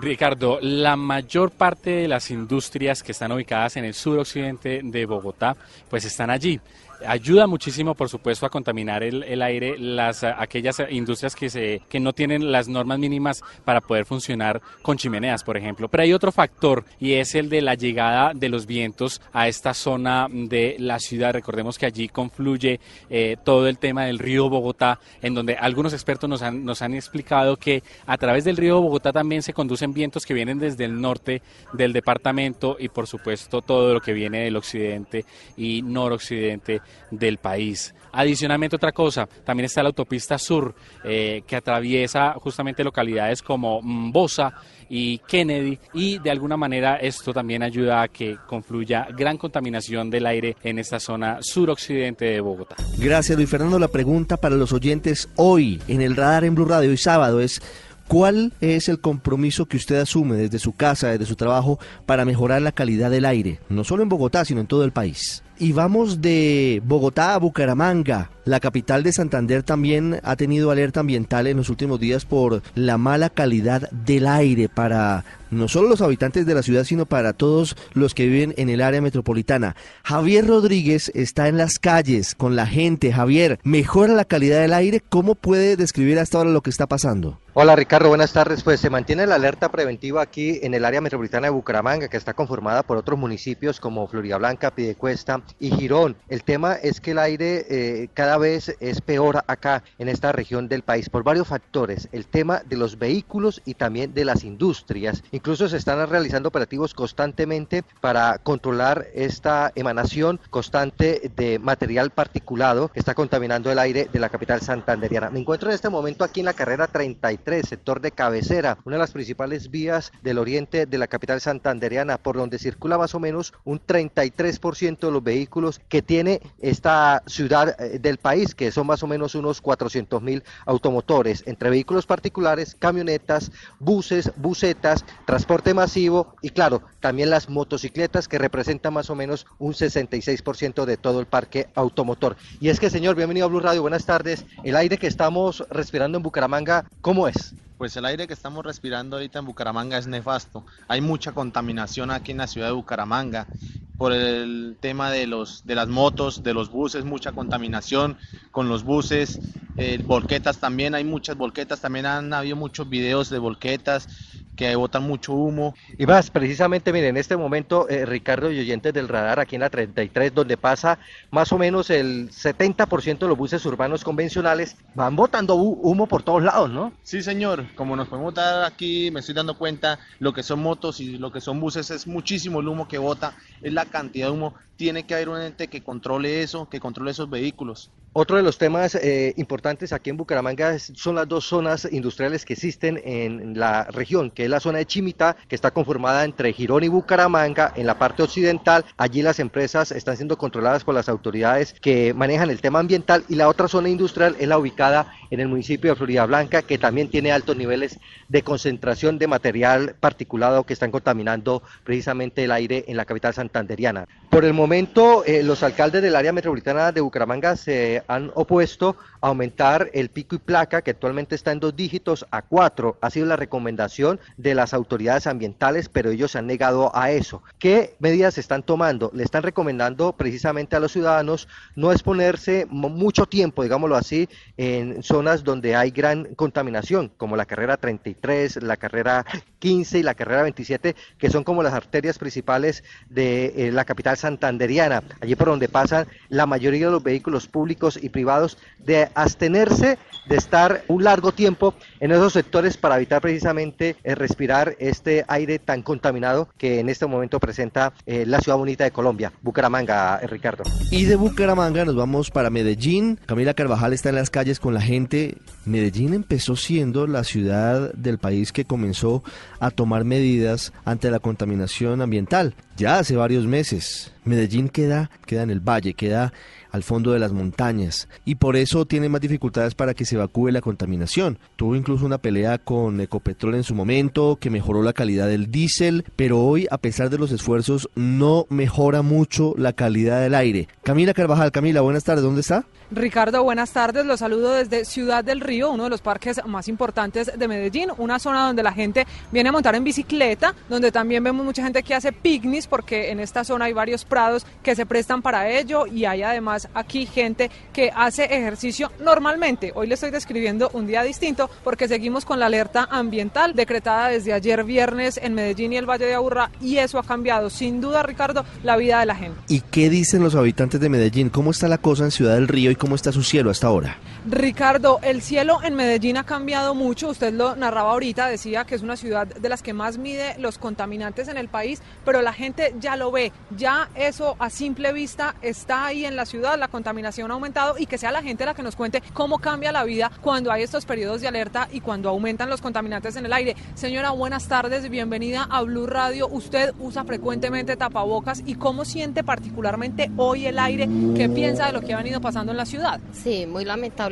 Ricardo, 0.00 0.58
la 0.62 0.96
mayor 0.96 1.50
parte 1.50 1.90
de 1.90 2.08
las 2.08 2.30
industrias 2.30 3.02
que 3.02 3.12
están 3.12 3.32
ubicadas 3.32 3.76
en 3.76 3.84
el 3.84 3.94
suroccidente 3.94 4.80
de 4.82 5.06
Bogotá, 5.06 5.56
pues 5.90 6.04
están 6.06 6.30
allí 6.30 6.58
ayuda 7.06 7.46
muchísimo, 7.46 7.94
por 7.94 8.08
supuesto, 8.08 8.46
a 8.46 8.50
contaminar 8.50 9.02
el, 9.02 9.42
aire 9.42 9.78
las 9.78 10.24
aquellas 10.24 10.82
industrias 10.90 11.34
que 11.34 11.50
se 11.50 11.82
que 11.88 12.00
no 12.00 12.12
tienen 12.12 12.52
las 12.52 12.68
normas 12.68 12.98
mínimas 12.98 13.42
para 13.64 13.80
poder 13.80 14.04
funcionar 14.04 14.60
con 14.82 14.96
chimeneas, 14.96 15.44
por 15.44 15.56
ejemplo. 15.56 15.88
Pero 15.88 16.02
hay 16.02 16.12
otro 16.12 16.32
factor 16.32 16.84
y 16.98 17.14
es 17.14 17.34
el 17.34 17.48
de 17.48 17.62
la 17.62 17.74
llegada 17.74 18.32
de 18.34 18.48
los 18.48 18.66
vientos 18.66 19.20
a 19.32 19.48
esta 19.48 19.74
zona 19.74 20.28
de 20.30 20.76
la 20.78 20.98
ciudad. 20.98 21.32
Recordemos 21.32 21.78
que 21.78 21.86
allí 21.86 22.08
confluye 22.08 22.80
eh, 23.08 23.36
todo 23.44 23.68
el 23.68 23.78
tema 23.78 24.04
del 24.04 24.18
río 24.18 24.48
Bogotá, 24.48 24.98
en 25.22 25.34
donde 25.34 25.54
algunos 25.54 25.92
expertos 25.92 26.28
nos 26.28 26.42
han, 26.42 26.64
nos 26.64 26.82
han 26.82 26.94
explicado 26.94 27.56
que 27.56 27.82
a 28.06 28.18
través 28.18 28.44
del 28.44 28.56
río 28.56 28.80
Bogotá 28.80 29.12
también 29.12 29.42
se 29.42 29.52
conducen 29.52 29.92
vientos 29.92 30.26
que 30.26 30.34
vienen 30.34 30.58
desde 30.58 30.84
el 30.84 31.00
norte 31.00 31.42
del 31.72 31.92
departamento 31.92 32.76
y 32.78 32.88
por 32.88 33.06
supuesto 33.06 33.62
todo 33.62 33.94
lo 33.94 34.00
que 34.00 34.12
viene 34.12 34.44
del 34.44 34.56
occidente 34.56 35.24
y 35.56 35.82
noroccidente 35.82 36.80
del 37.10 37.38
país. 37.38 37.94
Adicionalmente 38.12 38.76
otra 38.76 38.92
cosa, 38.92 39.28
también 39.44 39.66
está 39.66 39.82
la 39.82 39.88
autopista 39.88 40.36
sur 40.38 40.74
eh, 41.04 41.42
que 41.46 41.56
atraviesa 41.56 42.34
justamente 42.34 42.82
localidades 42.82 43.40
como 43.42 43.80
Bosa 43.82 44.52
y 44.88 45.18
Kennedy 45.18 45.78
y 45.94 46.18
de 46.18 46.30
alguna 46.30 46.56
manera 46.56 46.96
esto 46.96 47.32
también 47.32 47.62
ayuda 47.62 48.02
a 48.02 48.08
que 48.08 48.36
confluya 48.48 49.06
gran 49.16 49.38
contaminación 49.38 50.10
del 50.10 50.26
aire 50.26 50.56
en 50.64 50.80
esta 50.80 50.98
zona 50.98 51.38
suroccidente 51.40 52.24
de 52.24 52.40
Bogotá. 52.40 52.74
Gracias 52.98 53.38
Luis 53.38 53.48
Fernando. 53.48 53.78
La 53.78 53.88
pregunta 53.88 54.36
para 54.36 54.56
los 54.56 54.72
oyentes 54.72 55.28
hoy 55.36 55.80
en 55.86 56.00
el 56.00 56.16
radar 56.16 56.44
en 56.44 56.56
Blue 56.56 56.64
Radio 56.66 56.92
y 56.92 56.96
sábado 56.96 57.40
es 57.40 57.62
¿Cuál 58.08 58.52
es 58.60 58.88
el 58.88 59.00
compromiso 59.00 59.66
que 59.66 59.76
usted 59.76 59.94
asume 60.00 60.34
desde 60.34 60.58
su 60.58 60.72
casa, 60.72 61.10
desde 61.10 61.26
su 61.26 61.36
trabajo, 61.36 61.78
para 62.06 62.24
mejorar 62.24 62.60
la 62.60 62.72
calidad 62.72 63.08
del 63.08 63.24
aire? 63.24 63.60
No 63.68 63.84
solo 63.84 64.02
en 64.02 64.08
Bogotá, 64.08 64.44
sino 64.44 64.60
en 64.60 64.66
todo 64.66 64.82
el 64.82 64.90
país. 64.90 65.44
Y 65.62 65.72
vamos 65.72 66.22
de 66.22 66.80
Bogotá 66.86 67.34
a 67.34 67.38
Bucaramanga. 67.38 68.30
La 68.46 68.60
capital 68.60 69.02
de 69.02 69.12
Santander 69.12 69.62
también 69.62 70.18
ha 70.22 70.34
tenido 70.34 70.70
alerta 70.70 71.00
ambiental 71.00 71.46
en 71.46 71.58
los 71.58 71.68
últimos 71.68 72.00
días 72.00 72.24
por 72.24 72.62
la 72.74 72.96
mala 72.96 73.28
calidad 73.28 73.90
del 73.90 74.26
aire 74.26 74.70
para 74.70 75.26
no 75.50 75.68
solo 75.68 75.90
los 75.90 76.00
habitantes 76.00 76.46
de 76.46 76.54
la 76.54 76.62
ciudad, 76.62 76.84
sino 76.84 77.04
para 77.04 77.34
todos 77.34 77.76
los 77.92 78.14
que 78.14 78.26
viven 78.26 78.54
en 78.56 78.70
el 78.70 78.80
área 78.80 79.02
metropolitana. 79.02 79.76
Javier 80.02 80.46
Rodríguez 80.46 81.12
está 81.14 81.48
en 81.48 81.58
las 81.58 81.78
calles 81.78 82.34
con 82.34 82.56
la 82.56 82.66
gente. 82.66 83.12
Javier, 83.12 83.58
¿mejora 83.62 84.14
la 84.14 84.24
calidad 84.24 84.62
del 84.62 84.72
aire? 84.72 85.02
¿Cómo 85.06 85.34
puede 85.34 85.76
describir 85.76 86.18
hasta 86.18 86.38
ahora 86.38 86.50
lo 86.52 86.62
que 86.62 86.70
está 86.70 86.86
pasando? 86.86 87.38
Hola 87.62 87.76
Ricardo, 87.76 88.08
buenas 88.08 88.32
tardes. 88.32 88.62
Pues 88.62 88.80
se 88.80 88.88
mantiene 88.88 89.26
la 89.26 89.34
alerta 89.34 89.70
preventiva 89.70 90.22
aquí 90.22 90.60
en 90.62 90.72
el 90.72 90.82
área 90.82 91.02
metropolitana 91.02 91.48
de 91.48 91.50
Bucaramanga, 91.50 92.08
que 92.08 92.16
está 92.16 92.32
conformada 92.32 92.82
por 92.82 92.96
otros 92.96 93.18
municipios 93.18 93.80
como 93.80 94.08
Florida 94.08 94.38
Blanca, 94.38 94.70
Pidecuesta 94.70 95.42
y 95.58 95.70
Girón. 95.70 96.16
El 96.30 96.42
tema 96.42 96.72
es 96.72 97.02
que 97.02 97.10
el 97.10 97.18
aire 97.18 97.66
eh, 97.68 98.08
cada 98.14 98.38
vez 98.38 98.74
es 98.80 99.02
peor 99.02 99.44
acá 99.46 99.82
en 99.98 100.08
esta 100.08 100.32
región 100.32 100.68
del 100.68 100.80
país 100.80 101.10
por 101.10 101.22
varios 101.22 101.48
factores. 101.48 102.08
El 102.12 102.24
tema 102.24 102.62
de 102.64 102.78
los 102.78 102.98
vehículos 102.98 103.60
y 103.66 103.74
también 103.74 104.14
de 104.14 104.24
las 104.24 104.42
industrias. 104.42 105.22
Incluso 105.30 105.68
se 105.68 105.76
están 105.76 106.08
realizando 106.08 106.48
operativos 106.48 106.94
constantemente 106.94 107.84
para 108.00 108.38
controlar 108.38 109.08
esta 109.12 109.70
emanación 109.74 110.40
constante 110.48 111.30
de 111.36 111.58
material 111.58 112.08
particulado 112.08 112.88
que 112.88 113.00
está 113.00 113.14
contaminando 113.14 113.70
el 113.70 113.78
aire 113.78 114.08
de 114.10 114.18
la 114.18 114.30
capital 114.30 114.62
santanderiana. 114.62 115.28
Me 115.28 115.40
encuentro 115.40 115.68
en 115.68 115.74
este 115.74 115.90
momento 115.90 116.24
aquí 116.24 116.40
en 116.40 116.46
la 116.46 116.54
carrera 116.54 116.86
33 116.86 117.49
sector 117.62 118.00
de 118.00 118.12
cabecera, 118.12 118.78
una 118.84 118.96
de 118.96 119.00
las 119.00 119.12
principales 119.12 119.70
vías 119.70 120.12
del 120.22 120.38
oriente 120.38 120.86
de 120.86 120.98
la 120.98 121.06
capital 121.06 121.40
santanderiana, 121.40 122.18
por 122.18 122.36
donde 122.36 122.58
circula 122.58 122.98
más 122.98 123.14
o 123.14 123.20
menos 123.20 123.52
un 123.64 123.80
33% 123.80 124.98
de 124.98 125.10
los 125.10 125.22
vehículos 125.22 125.80
que 125.88 126.02
tiene 126.02 126.40
esta 126.60 127.22
ciudad 127.26 127.76
eh, 127.80 127.98
del 127.98 128.18
país, 128.18 128.54
que 128.54 128.72
son 128.72 128.86
más 128.86 129.02
o 129.02 129.06
menos 129.06 129.34
unos 129.34 129.60
400 129.60 130.22
mil 130.22 130.42
automotores, 130.66 131.42
entre 131.46 131.70
vehículos 131.70 132.06
particulares, 132.06 132.76
camionetas, 132.78 133.52
buses, 133.78 134.32
busetas, 134.36 135.04
transporte 135.26 135.74
masivo 135.74 136.34
y 136.42 136.50
claro, 136.50 136.82
también 137.00 137.30
las 137.30 137.48
motocicletas 137.48 138.28
que 138.28 138.38
representan 138.38 138.94
más 138.94 139.10
o 139.10 139.14
menos 139.14 139.46
un 139.58 139.72
66% 139.72 140.84
de 140.84 140.96
todo 140.96 141.20
el 141.20 141.26
parque 141.26 141.68
automotor. 141.74 142.36
Y 142.60 142.68
es 142.68 142.80
que, 142.80 142.90
señor, 142.90 143.16
bienvenido 143.16 143.46
a 143.46 143.48
Blue 143.48 143.60
Radio, 143.60 143.82
buenas 143.82 144.06
tardes. 144.06 144.44
El 144.64 144.76
aire 144.76 144.98
que 144.98 145.06
estamos 145.06 145.64
respirando 145.70 146.18
en 146.18 146.22
Bucaramanga, 146.22 146.84
¿cómo 147.00 147.28
es? 147.28 147.29
Pues 147.78 147.96
el 147.96 148.04
aire 148.04 148.26
que 148.26 148.34
estamos 148.34 148.64
respirando 148.64 149.16
ahorita 149.16 149.38
en 149.38 149.46
Bucaramanga 149.46 149.96
es 149.96 150.06
nefasto. 150.06 150.66
Hay 150.88 151.00
mucha 151.00 151.32
contaminación 151.32 152.10
aquí 152.10 152.32
en 152.32 152.38
la 152.38 152.46
ciudad 152.46 152.68
de 152.68 152.74
Bucaramanga 152.74 153.48
por 153.96 154.12
el 154.12 154.76
tema 154.80 155.10
de 155.10 155.26
los 155.26 155.66
de 155.66 155.74
las 155.74 155.88
motos, 155.88 156.42
de 156.42 156.54
los 156.54 156.70
buses, 156.70 157.04
mucha 157.04 157.32
contaminación 157.32 158.18
con 158.50 158.68
los 158.68 158.82
buses, 158.82 159.38
eh, 159.76 159.98
volquetas 160.04 160.58
también, 160.58 160.94
hay 160.94 161.04
muchas 161.04 161.36
volquetas, 161.36 161.80
también 161.80 162.06
han 162.06 162.32
habido 162.32 162.56
muchos 162.56 162.88
videos 162.88 163.30
de 163.30 163.38
volquetas 163.38 164.08
que 164.56 164.74
botan 164.76 165.02
mucho 165.02 165.32
humo. 165.32 165.74
Y 165.98 166.06
más, 166.06 166.30
precisamente, 166.30 166.92
miren, 166.92 167.10
en 167.10 167.16
este 167.16 167.36
momento, 167.36 167.88
eh, 167.88 168.04
Ricardo 168.04 168.50
y 168.50 168.60
oyentes 168.60 168.92
del 168.92 169.08
radar, 169.08 169.40
aquí 169.40 169.56
en 169.56 169.62
la 169.62 169.70
33, 169.70 170.34
donde 170.34 170.56
pasa 170.56 170.98
más 171.30 171.52
o 171.52 171.58
menos 171.58 171.90
el 171.90 172.30
70% 172.30 173.18
de 173.18 173.28
los 173.28 173.38
buses 173.38 173.64
urbanos 173.64 174.04
convencionales, 174.04 174.76
van 174.94 175.16
botando 175.16 175.54
humo 175.54 176.06
por 176.06 176.22
todos 176.22 176.42
lados, 176.42 176.70
¿no? 176.70 176.92
Sí, 177.02 177.22
señor, 177.22 177.64
como 177.74 177.96
nos 177.96 178.08
podemos 178.08 178.34
dar 178.34 178.64
aquí, 178.64 179.10
me 179.10 179.20
estoy 179.20 179.34
dando 179.34 179.56
cuenta, 179.56 179.98
lo 180.18 180.32
que 180.32 180.42
son 180.42 180.60
motos 180.60 181.00
y 181.00 181.18
lo 181.18 181.32
que 181.32 181.40
son 181.40 181.60
buses 181.60 181.90
es 181.90 182.06
muchísimo 182.06 182.60
el 182.60 182.68
humo 182.68 182.88
que 182.88 182.98
bota, 182.98 183.34
es 183.62 183.72
la 183.72 183.86
cantidad 183.86 184.26
de 184.26 184.32
humo. 184.32 184.54
Tiene 184.76 185.04
que 185.04 185.14
haber 185.14 185.28
un 185.28 185.40
ente 185.40 185.68
que 185.68 185.82
controle 185.82 186.42
eso, 186.42 186.68
que 186.68 186.80
controle 186.80 187.10
esos 187.10 187.28
vehículos. 187.28 187.90
Otro 188.12 188.36
de 188.36 188.42
los 188.42 188.58
temas 188.58 188.96
eh, 188.96 189.34
importantes 189.36 189.92
aquí 189.92 190.10
en 190.10 190.16
Bucaramanga 190.16 190.76
son 190.80 191.14
las 191.14 191.28
dos 191.28 191.44
zonas 191.44 191.86
industriales 191.92 192.44
que 192.44 192.54
existen 192.54 193.00
en 193.04 193.56
la 193.56 193.84
región, 193.84 194.32
que 194.32 194.44
es 194.44 194.50
la 194.50 194.58
zona 194.58 194.78
de 194.78 194.86
Chimita, 194.86 195.36
que 195.46 195.54
está 195.54 195.70
conformada 195.70 196.24
entre 196.24 196.52
Girón 196.52 196.82
y 196.82 196.88
Bucaramanga, 196.88 197.72
en 197.76 197.86
la 197.86 198.00
parte 198.00 198.24
occidental. 198.24 198.84
Allí 198.96 199.22
las 199.22 199.38
empresas 199.38 199.92
están 199.92 200.16
siendo 200.16 200.36
controladas 200.38 200.82
por 200.82 200.96
las 200.96 201.08
autoridades 201.08 201.76
que 201.80 202.12
manejan 202.12 202.50
el 202.50 202.60
tema 202.60 202.80
ambiental 202.80 203.22
y 203.28 203.36
la 203.36 203.48
otra 203.48 203.68
zona 203.68 203.88
industrial 203.88 204.34
es 204.40 204.48
la 204.48 204.58
ubicada 204.58 205.14
en 205.30 205.38
el 205.38 205.46
municipio 205.46 205.92
de 205.92 205.96
Florida 205.96 206.26
Blanca, 206.26 206.62
que 206.62 206.78
también 206.78 207.10
tiene 207.10 207.30
altos 207.30 207.56
niveles 207.56 208.00
de 208.28 208.42
concentración 208.42 209.18
de 209.18 209.28
material 209.28 209.94
particulado 210.00 210.64
que 210.64 210.72
están 210.72 210.90
contaminando 210.90 211.62
precisamente 211.84 212.42
el 212.42 212.50
aire 212.50 212.84
en 212.88 212.96
la 212.96 213.04
capital 213.04 213.34
santanderiana. 213.34 214.08
Por 214.30 214.44
el 214.44 214.52
momento, 214.52 215.24
eh, 215.24 215.44
los 215.44 215.62
alcaldes 215.62 216.02
del 216.02 216.16
área 216.16 216.32
metropolitana 216.32 216.90
de 216.90 217.00
Bucaramanga 217.00 217.56
se 217.56 217.99
han 218.08 218.30
opuesto 218.34 218.96
a 219.20 219.28
aumentar 219.28 219.90
el 219.92 220.08
pico 220.08 220.34
y 220.34 220.38
placa, 220.38 220.82
que 220.82 220.92
actualmente 220.92 221.34
está 221.34 221.52
en 221.52 221.60
dos 221.60 221.76
dígitos, 221.76 222.26
a 222.30 222.42
cuatro. 222.42 222.96
Ha 223.00 223.10
sido 223.10 223.26
la 223.26 223.36
recomendación 223.36 224.20
de 224.36 224.54
las 224.54 224.74
autoridades 224.74 225.26
ambientales, 225.26 225.88
pero 225.88 226.10
ellos 226.10 226.32
se 226.32 226.38
han 226.38 226.46
negado 226.46 226.90
a 226.94 227.10
eso. 227.10 227.42
¿Qué 227.58 227.94
medidas 227.98 228.34
se 228.34 228.40
están 228.40 228.62
tomando? 228.62 229.10
Le 229.14 229.24
están 229.24 229.42
recomendando 229.42 230.12
precisamente 230.12 230.76
a 230.76 230.80
los 230.80 230.92
ciudadanos 230.92 231.48
no 231.76 231.92
exponerse 231.92 232.66
mucho 232.70 233.26
tiempo, 233.26 233.62
digámoslo 233.62 233.96
así, 233.96 234.28
en 234.56 235.02
zonas 235.02 235.44
donde 235.44 235.76
hay 235.76 235.90
gran 235.90 236.34
contaminación, 236.34 237.10
como 237.16 237.36
la 237.36 237.46
carrera 237.46 237.76
33, 237.76 238.62
la 238.62 238.76
carrera 238.76 239.24
15 239.58 239.98
y 239.98 240.02
la 240.02 240.14
carrera 240.14 240.42
27, 240.42 240.96
que 241.18 241.30
son 241.30 241.44
como 241.44 241.62
las 241.62 241.74
arterias 241.74 242.18
principales 242.18 242.84
de 243.08 243.52
eh, 243.56 243.72
la 243.72 243.84
capital 243.84 244.16
santanderiana, 244.16 245.02
allí 245.20 245.34
por 245.34 245.48
donde 245.48 245.68
pasan 245.68 246.06
la 246.28 246.46
mayoría 246.46 246.86
de 246.86 246.92
los 246.92 247.02
vehículos 247.02 247.46
públicos 247.46 247.89
y 248.00 248.08
privados, 248.08 248.58
de 248.78 249.08
abstenerse 249.14 249.98
de 250.28 250.36
estar 250.36 250.84
un 250.88 251.04
largo 251.04 251.32
tiempo 251.32 251.74
en 251.98 252.12
esos 252.12 252.32
sectores 252.32 252.76
para 252.76 252.96
evitar 252.96 253.20
precisamente 253.20 253.96
eh, 254.04 254.14
respirar 254.14 254.76
este 254.78 255.24
aire 255.28 255.58
tan 255.58 255.82
contaminado 255.82 256.48
que 256.56 256.78
en 256.78 256.88
este 256.88 257.06
momento 257.06 257.40
presenta 257.40 257.92
eh, 258.06 258.24
la 258.26 258.40
ciudad 258.40 258.56
bonita 258.56 258.84
de 258.84 258.90
Colombia, 258.90 259.32
Bucaramanga, 259.42 260.18
Ricardo. 260.20 260.64
Y 260.90 261.04
de 261.04 261.16
Bucaramanga 261.16 261.84
nos 261.84 261.96
vamos 261.96 262.30
para 262.30 262.50
Medellín. 262.50 263.18
Camila 263.26 263.54
Carvajal 263.54 263.92
está 263.92 264.10
en 264.10 264.16
las 264.16 264.30
calles 264.30 264.60
con 264.60 264.74
la 264.74 264.80
gente. 264.80 265.36
Medellín 265.64 266.14
empezó 266.14 266.56
siendo 266.56 267.06
la 267.06 267.24
ciudad 267.24 267.92
del 267.94 268.18
país 268.18 268.52
que 268.52 268.64
comenzó 268.64 269.22
a 269.58 269.70
tomar 269.70 270.04
medidas 270.04 270.72
ante 270.84 271.10
la 271.10 271.18
contaminación 271.18 272.02
ambiental. 272.02 272.54
Ya 272.76 272.98
hace 272.98 273.16
varios 273.16 273.46
meses. 273.46 274.12
Medellín 274.24 274.68
queda, 274.68 275.10
queda 275.26 275.42
en 275.42 275.50
el 275.50 275.60
valle, 275.60 275.94
queda 275.94 276.32
al 276.70 276.82
fondo 276.82 277.12
de 277.12 277.18
las 277.18 277.32
montañas 277.32 278.08
y 278.24 278.36
por 278.36 278.56
eso 278.56 278.86
tiene 278.86 279.08
más 279.08 279.20
dificultades 279.20 279.74
para 279.74 279.94
que 279.94 280.04
se 280.04 280.14
evacúe 280.14 280.50
la 280.50 280.60
contaminación. 280.60 281.38
Tuvo 281.56 281.76
incluso 281.76 282.06
una 282.06 282.18
pelea 282.18 282.58
con 282.58 283.00
Ecopetrol 283.00 283.54
en 283.54 283.64
su 283.64 283.74
momento 283.74 284.38
que 284.40 284.50
mejoró 284.50 284.82
la 284.82 284.92
calidad 284.92 285.26
del 285.26 285.50
diésel, 285.50 286.04
pero 286.16 286.40
hoy 286.40 286.66
a 286.70 286.78
pesar 286.78 287.10
de 287.10 287.18
los 287.18 287.32
esfuerzos 287.32 287.88
no 287.94 288.46
mejora 288.48 289.02
mucho 289.02 289.54
la 289.56 289.72
calidad 289.72 290.20
del 290.20 290.34
aire. 290.34 290.68
Camila 290.82 291.14
Carvajal, 291.14 291.52
Camila, 291.52 291.80
buenas 291.80 292.04
tardes, 292.04 292.24
¿dónde 292.24 292.40
está? 292.40 292.64
Ricardo, 292.90 293.44
buenas 293.44 293.70
tardes. 293.70 294.04
Los 294.04 294.18
saludo 294.18 294.52
desde 294.52 294.84
Ciudad 294.84 295.22
del 295.22 295.40
Río, 295.40 295.70
uno 295.70 295.84
de 295.84 295.90
los 295.90 296.00
parques 296.00 296.44
más 296.44 296.66
importantes 296.66 297.30
de 297.38 297.48
Medellín, 297.48 297.90
una 297.98 298.18
zona 298.18 298.46
donde 298.46 298.64
la 298.64 298.72
gente 298.72 299.06
viene 299.30 299.48
a 299.48 299.52
montar 299.52 299.76
en 299.76 299.84
bicicleta, 299.84 300.56
donde 300.68 300.90
también 300.90 301.22
vemos 301.22 301.44
mucha 301.44 301.62
gente 301.62 301.84
que 301.84 301.94
hace 301.94 302.12
picnics, 302.12 302.66
porque 302.66 303.12
en 303.12 303.20
esta 303.20 303.44
zona 303.44 303.66
hay 303.66 303.72
varios 303.72 304.04
prados 304.10 304.44
que 304.62 304.76
se 304.76 304.84
prestan 304.84 305.22
para 305.22 305.48
ello 305.48 305.86
y 305.86 306.04
hay 306.04 306.22
además 306.22 306.68
aquí 306.74 307.06
gente 307.06 307.50
que 307.72 307.90
hace 307.96 308.24
ejercicio 308.24 308.92
normalmente. 309.02 309.72
Hoy 309.74 309.86
le 309.86 309.94
estoy 309.94 310.10
describiendo 310.10 310.68
un 310.74 310.86
día 310.86 311.02
distinto 311.02 311.48
porque 311.64 311.88
seguimos 311.88 312.26
con 312.26 312.38
la 312.38 312.46
alerta 312.46 312.86
ambiental 312.90 313.54
decretada 313.54 314.08
desde 314.08 314.34
ayer 314.34 314.64
viernes 314.64 315.18
en 315.22 315.32
Medellín 315.32 315.72
y 315.72 315.78
el 315.78 315.88
Valle 315.88 316.04
de 316.04 316.14
Aburrá 316.14 316.50
y 316.60 316.76
eso 316.76 316.98
ha 316.98 317.04
cambiado 317.04 317.48
sin 317.48 317.80
duda, 317.80 318.02
Ricardo, 318.02 318.44
la 318.62 318.76
vida 318.76 319.00
de 319.00 319.06
la 319.06 319.14
gente. 319.14 319.40
¿Y 319.48 319.62
qué 319.62 319.88
dicen 319.88 320.22
los 320.22 320.34
habitantes 320.34 320.80
de 320.80 320.90
Medellín? 320.90 321.30
¿Cómo 321.30 321.52
está 321.52 321.68
la 321.68 321.78
cosa 321.78 322.04
en 322.04 322.10
Ciudad 322.10 322.34
del 322.34 322.48
Río 322.48 322.70
y 322.70 322.76
cómo 322.76 322.96
está 322.96 323.12
su 323.12 323.22
cielo 323.22 323.50
hasta 323.50 323.68
ahora? 323.68 323.96
Ricardo, 324.28 325.00
el 325.02 325.22
cielo 325.22 325.60
en 325.62 325.74
Medellín 325.74 326.18
ha 326.18 326.24
cambiado 326.24 326.74
mucho. 326.74 327.08
Usted 327.08 327.32
lo 327.32 327.56
narraba 327.56 327.92
ahorita, 327.92 328.28
decía 328.28 328.66
que 328.66 328.74
es 328.74 328.82
una 328.82 328.96
ciudad 328.96 329.26
de 329.26 329.48
las 329.48 329.62
que 329.62 329.72
más 329.72 329.96
mide 329.96 330.36
los 330.38 330.58
contaminantes 330.58 331.28
en 331.28 331.38
el 331.38 331.48
país, 331.48 331.80
pero 332.04 332.20
la 332.20 332.34
gente 332.34 332.74
ya 332.78 332.96
lo 332.96 333.10
ve. 333.10 333.32
Ya 333.56 333.88
eso 333.94 334.36
a 334.38 334.50
simple 334.50 334.92
vista 334.92 335.36
está 335.40 335.86
ahí 335.86 336.04
en 336.04 336.16
la 336.16 336.26
ciudad, 336.26 336.58
la 336.58 336.68
contaminación 336.68 337.30
ha 337.30 337.34
aumentado 337.34 337.76
y 337.78 337.86
que 337.86 337.96
sea 337.96 338.12
la 338.12 338.22
gente 338.22 338.44
la 338.44 338.52
que 338.52 338.62
nos 338.62 338.76
cuente 338.76 339.02
cómo 339.14 339.38
cambia 339.38 339.72
la 339.72 339.84
vida 339.84 340.12
cuando 340.20 340.52
hay 340.52 340.64
estos 340.64 340.84
periodos 340.84 341.22
de 341.22 341.28
alerta 341.28 341.68
y 341.72 341.80
cuando 341.80 342.10
aumentan 342.10 342.50
los 342.50 342.60
contaminantes 342.60 343.16
en 343.16 343.24
el 343.24 343.32
aire. 343.32 343.56
Señora, 343.74 344.10
buenas 344.10 344.48
tardes, 344.48 344.90
bienvenida 344.90 345.48
a 345.50 345.62
Blue 345.62 345.86
Radio. 345.86 346.28
Usted 346.28 346.74
usa 346.78 347.04
frecuentemente 347.04 347.74
tapabocas 347.74 348.42
y 348.44 348.56
cómo 348.56 348.84
siente 348.84 349.24
particularmente 349.24 350.10
hoy 350.18 350.44
el 350.44 350.58
aire. 350.58 350.90
¿Qué 351.16 351.30
piensa 351.30 351.68
de 351.68 351.72
lo 351.72 351.80
que 351.80 351.94
ha 351.94 351.96
venido 351.96 352.20
pasando 352.20 352.52
en 352.52 352.58
la 352.58 352.66
ciudad? 352.66 353.00
Sí, 353.14 353.46
muy 353.46 353.64
lamentable 353.64 354.09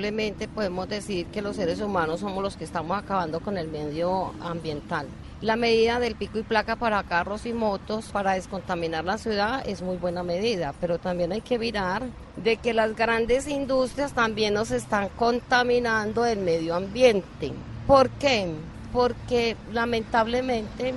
podemos 0.55 0.89
decir 0.89 1.27
que 1.27 1.43
los 1.43 1.57
seres 1.57 1.81
humanos 1.81 2.21
somos 2.21 2.43
los 2.43 2.57
que 2.57 2.65
estamos 2.65 2.97
acabando 2.97 3.41
con 3.41 3.59
el 3.59 3.69
medio 3.69 4.33
ambiental. 4.41 5.07
La 5.41 5.57
medida 5.57 6.01
del 6.01 6.17
pico 6.17 6.39
y 6.39 6.43
placa 6.43 6.77
para 6.77 7.03
carros 7.05 7.47
y 7.47 7.53
motos 7.53 8.07
para 8.07 8.33
descontaminar 8.33 9.05
la 9.05 9.19
ciudad 9.19 9.63
es 9.67 9.83
muy 9.83 9.97
buena 9.97 10.23
medida, 10.23 10.75
pero 10.81 10.99
también 10.99 11.33
hay 11.33 11.41
que 11.41 11.59
mirar 11.59 12.03
de 12.37 12.57
que 12.57 12.75
las 12.75 12.97
grandes 12.97 13.47
industrias 13.47 14.13
también 14.13 14.55
nos 14.55 14.71
están 14.73 15.09
contaminando 15.11 16.27
el 16.27 16.41
medio 16.41 16.75
ambiente. 16.75 17.53
¿Por 17.87 18.11
qué? 18.11 18.53
Porque 18.93 19.57
lamentablemente 19.73 20.93